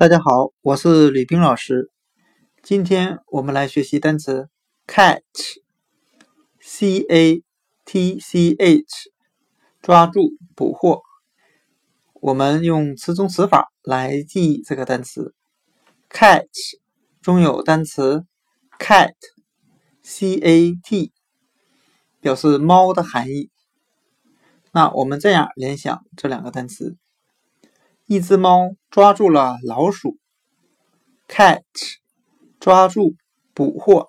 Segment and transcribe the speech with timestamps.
[0.00, 1.90] 大家好，我是吕冰老师。
[2.62, 4.48] 今天我们来学习单词
[4.86, 5.20] catch，c
[7.00, 7.42] a
[7.84, 9.10] t c h，
[9.82, 11.02] 抓住、捕获。
[12.14, 15.34] 我们用词中词法来记忆这个单词
[16.08, 16.78] catch，
[17.20, 18.24] 中有单词
[18.78, 21.12] cat，c a t，
[22.20, 23.50] 表示猫的含义。
[24.70, 26.96] 那我们这样联想这两个单词。
[28.08, 30.16] 一只猫抓住了老鼠。
[31.28, 31.98] Catch，
[32.58, 33.16] 抓住，
[33.52, 34.08] 捕获。